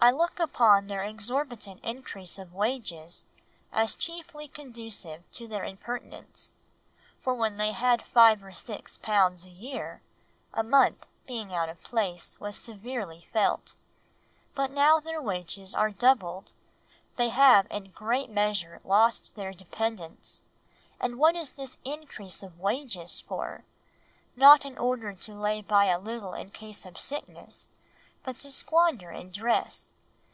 I 0.00 0.12
look 0.12 0.38
upon 0.38 0.86
their 0.86 1.02
exorbitant 1.02 1.80
increase 1.82 2.38
of 2.38 2.54
wages 2.54 3.24
as 3.72 3.96
chiefly 3.96 4.46
conducive 4.46 5.28
to 5.32 5.48
their 5.48 5.64
impertinence; 5.64 6.54
for 7.20 7.34
when 7.34 7.56
they 7.56 7.72
had 7.72 8.04
five 8.04 8.44
or 8.44 8.52
six 8.52 8.96
pounds 8.96 9.44
a 9.44 9.48
year, 9.50 10.00
a 10.54 10.62
month 10.62 11.04
being 11.26 11.52
out 11.52 11.68
of 11.68 11.82
place 11.82 12.38
was 12.38 12.56
severely 12.56 13.26
felt; 13.32 13.74
but 14.54 14.70
now 14.70 15.00
their 15.00 15.20
wages 15.20 15.74
are 15.74 15.90
doubled, 15.90 16.52
they 17.16 17.30
have 17.30 17.66
in 17.68 17.90
great 17.90 18.30
measure 18.30 18.80
lost 18.84 19.34
their 19.34 19.50
dependence. 19.52 20.44
And 21.00 21.18
what 21.18 21.34
is 21.34 21.50
this 21.54 21.76
increase 21.84 22.44
of 22.44 22.60
wages 22.60 23.20
for? 23.22 23.64
Not 24.36 24.64
in 24.64 24.78
order 24.78 25.12
to 25.14 25.34
lay 25.34 25.60
by 25.60 25.86
a 25.86 25.98
little 25.98 26.34
in 26.34 26.50
case 26.50 26.86
of 26.86 27.00
sickness, 27.00 27.66
but 28.24 28.38
to 28.38 28.50
squander 28.50 29.10
in 29.10 29.30
dress. 29.30 29.94